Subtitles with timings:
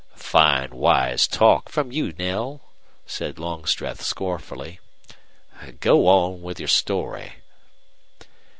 [0.15, 2.61] "Fine wise talk from you, Knell,"
[3.05, 4.79] said Longstreth, scornfully.
[5.79, 7.33] "Go on with your story."